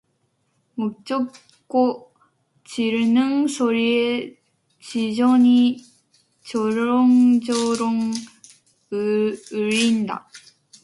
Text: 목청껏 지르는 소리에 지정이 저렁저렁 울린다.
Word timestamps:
목청껏 0.73 2.11
지르는 2.63 3.47
소리에 3.47 4.35
지정이 4.79 5.77
저렁저렁 6.43 8.11
울린다. 8.91 10.27